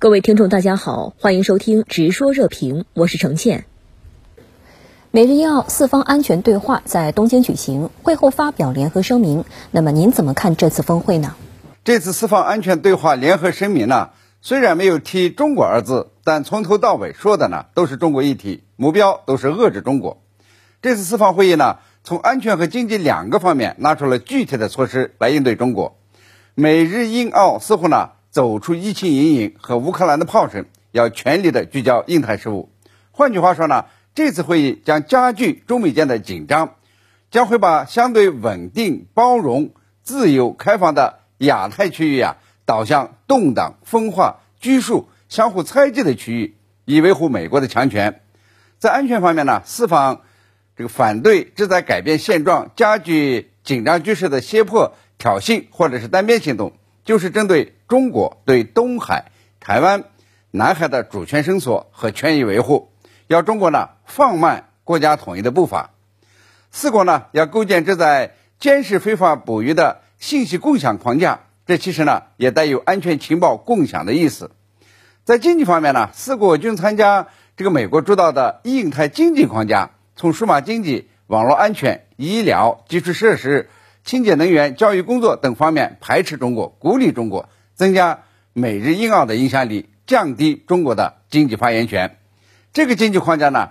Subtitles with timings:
[0.00, 3.66] 各位听众，大家好，欢迎收听《直说热评》，我是程倩。
[5.10, 9.44] 美日英澳四方安全对话在东京举行，会后发表联合声明。
[9.70, 11.36] 那么您怎么看这次峰会呢？
[11.84, 20.22] 这次四方安全对话联合声明呢，虽然没有提“中国”二字，但从头到尾说的呢都是中国议题，目标都是遏制中国。
[20.80, 25.98] 这次四方会议呢，从安全和经济两个方面拿出了具体的措施来应对中国。
[26.54, 32.70] 美日英澳似乎呢走出疫情阴影和乌克兰的炮声，要全力的聚焦印太事务。
[33.10, 33.84] 换句话说呢？
[34.12, 36.74] 这次会议将加剧中美间的紧张，
[37.30, 39.70] 将会把相对稳定、包容、
[40.02, 48.20] 自由、开放的亚太区域啊导向动荡、分化、拘束、相互猜忌的区域，以维护美国的强权。
[48.78, 50.22] 在安全方面呢，四方
[50.76, 56.72] 这个反对旨在改变现状、加剧紧张局势的胁迫、挑衅或者是单边行动，
[57.04, 60.04] 就是针对中国对东海、台湾、
[60.50, 62.92] 南海的主权伸索和权益维护。
[63.26, 65.90] 要中国呢放慢国家统一的步伐，
[66.70, 74.50] 四国呢要构建旨在监视非法捕鱼的信息共享框架，这其实呢也带有安全情报共享的意思。
[75.24, 83.68] 在经济方面呢，四国均参加这个美国主导的印太经济框架，从数码经济、网络安全、医疗、基础设施、
[84.10, 92.18] 清洁能源、教育工作等方面排斥中国，鼓励中国，增加美日印澳的影响力，降低中国的经济发言权。
[92.72, 93.68] 这个经济框架呢，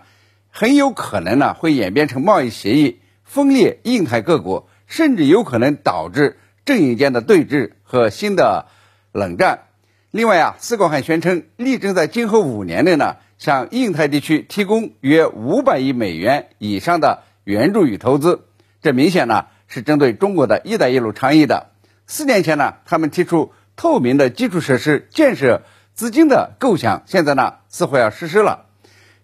[0.50, 8.68] 很有可能呢会演变成贸易协议，分裂印太各国，甚至有可能导致阵营间的对峙和新的
[9.12, 9.64] 冷战。
[10.10, 18.46] 另外啊，四国还宣称，力争在今后五年内呢，向印太地区提供约五百亿美元以上的援助与投资。
[18.82, 21.68] 这明显呢是针对中国的一带一路倡议的。
[22.06, 25.62] 四年前呢，他们提出透明的基础设施建设
[25.94, 28.66] 资金的构想，现在呢似乎要实施了。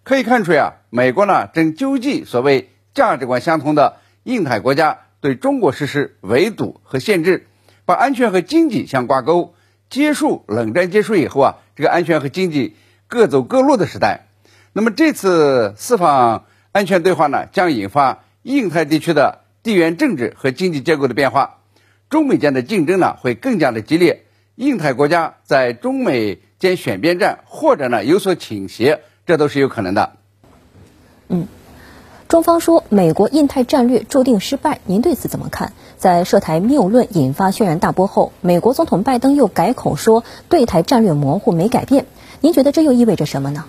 [0.04, 7.48] 可以看出呀，美国呢正纠集所谓价值观相同的印太国家对中国实施围堵和限制，
[7.84, 9.54] 把安全和经济相挂钩，
[9.90, 12.76] 结束冷战结束以后啊，这个安全和经济
[13.08, 14.26] 各走各路的时代。
[14.72, 21.58] 那么这次四方安全对话呢，将引发印太地区的地缘政治和经济结构的变化，
[22.08, 24.22] 中美间的竞争呢会更加的激烈，
[24.54, 29.00] 印太国家在中美间选边站或者呢有所倾斜。
[29.26, 30.12] 这都是有可能的。
[31.26, 31.48] 嗯，
[32.28, 35.72] 中方说美国印太战略注定失败，您对此怎么看？
[35.96, 42.06] 在涉台谬论引发轩然大波后，美国总统拜登又改口说对台战略模糊没改变，
[42.40, 43.64] 您觉得这又意味着什么呢？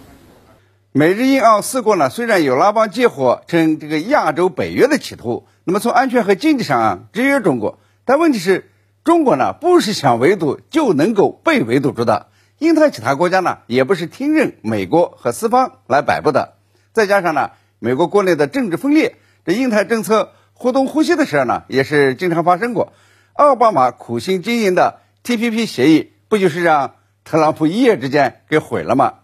[0.92, 8.72] 美日印澳四国呢，虽然有拉帮结伙、称这个亚洲北约的企图，那么从安全和经济上啊制约中国，但问题是，
[9.04, 12.28] 中国呢不是想围堵就能够被围堵住的。
[12.60, 16.54] 印太其他国家呢，也不是听任美国和四方来摆布的。
[16.94, 22.94] 再加上呢，美国国内的政治分裂，这印太政策互东互西的事呢，也是经常发生过。
[23.34, 26.96] 奥巴马苦心经营的 TPP 协议，不就是让
[27.26, 29.16] 特朗普一夜之间给毁了吗？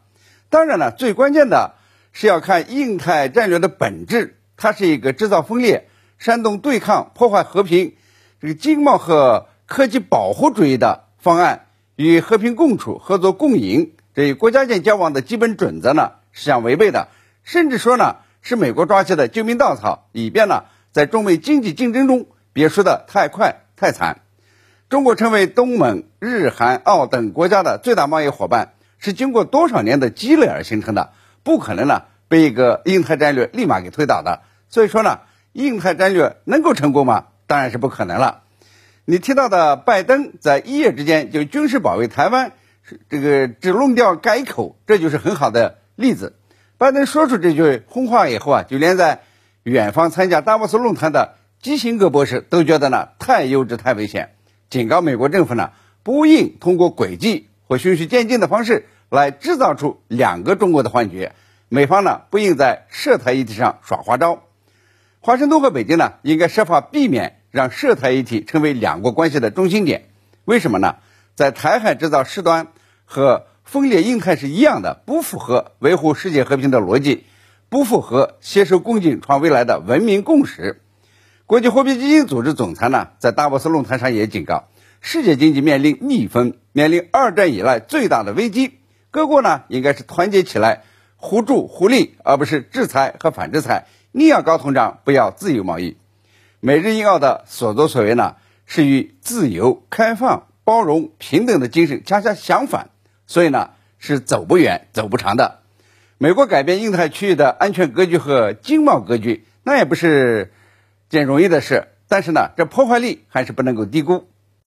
[0.49, 1.75] 当然了，最关键的
[2.11, 5.87] 是要看印太战略的本质，它是一个制造分裂、
[6.23, 7.95] 煽动对抗、破坏和平、
[8.39, 11.65] 这个经贸和科技保护主义的方案。
[11.97, 17.09] 与和平共处、合作共赢这一国家间交往的基本准则呢是相违背的，
[17.43, 20.63] 甚至说呢是美国抓起的救命稻草，以便呢
[20.93, 24.21] 在中美经济竞争中别输得太快太惨。
[24.89, 31.11] 中国成为东盟、日、韩、澳等国家的最大贸易伙伴，是经过多少年的积累而形成的，
[31.43, 34.41] 不可能呢被一个印太战略立马给推倒的。
[34.69, 35.19] 所以说呢，
[35.53, 37.27] 印太战略能够成功吗？
[37.47, 38.41] 当然是不可能了。
[39.05, 42.53] 你提到的拜登在一夜之间就军事保卫台湾，
[43.09, 46.35] 这个只弄掉改口，这就是很好的例子。
[46.77, 49.21] 拜登说出这句轰话以后啊，就连在
[49.63, 54.35] 远方参加达沃斯论坛的基辛格博士都觉得呢太幼稚、太危险，
[54.69, 55.71] 警告美国政府呢
[56.01, 61.33] 不应通过诡计或循序渐进的方式来制造出两个中国的幻觉。
[61.69, 64.43] 美方呢不应在涉台议题上耍花招，
[65.25, 67.39] 华盛顿和北京呢应该设法避免。
[67.53, 70.05] 让涉台议题成为两国关系的中心点，
[70.43, 70.95] 为什么呢？
[71.35, 72.69] 在台海制造事端
[73.05, 77.25] 和分裂印太是一样的，不符合维护世界和平的逻辑，
[77.69, 80.81] 不符合携手共进创未来的文明共识。
[81.45, 84.63] 国际货币基金组织总裁呢，在达沃斯论坛上也警告，
[84.99, 88.79] 世界经济面临逆风，面临二战以来最大的危机，
[89.11, 90.81] 各国呢应该是团结起来，
[91.17, 93.85] 互助互利，而不是制裁和反制裁。
[94.15, 95.97] 宁要高通胀，不要自由贸易。
[96.59, 98.35] 美日印澳的所作所为呢，
[98.67, 102.91] 是与自由、开放、包容、平等的精神恰恰相反，
[103.25, 105.61] 所以呢，是走不远、走不长的。
[106.19, 110.53] 美国改变印太区域的安全格局和经贸格局，那也不是
[111.09, 111.87] 件容易的事。
[112.07, 114.27] 但是呢，这破坏力还是不能够低估。